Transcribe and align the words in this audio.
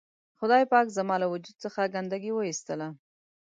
خدای 0.39 0.63
پاک 0.71 0.87
زما 0.97 1.15
له 1.21 1.27
وجود 1.33 1.55
څخه 1.63 1.91
ګندګي 1.93 2.31
و 2.33 2.39
اېستله. 2.47 2.87